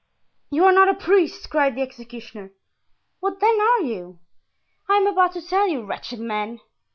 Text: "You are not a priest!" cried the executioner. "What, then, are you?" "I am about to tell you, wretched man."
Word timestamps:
"You 0.49 0.65
are 0.65 0.71
not 0.71 0.89
a 0.89 0.95
priest!" 0.95 1.47
cried 1.51 1.75
the 1.75 1.83
executioner. 1.83 2.53
"What, 3.19 3.39
then, 3.39 3.61
are 3.61 3.81
you?" 3.81 4.17
"I 4.89 4.95
am 4.95 5.05
about 5.05 5.33
to 5.33 5.43
tell 5.43 5.67
you, 5.67 5.85
wretched 5.85 6.19
man." 6.19 6.59